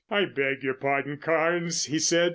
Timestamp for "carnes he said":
1.17-2.29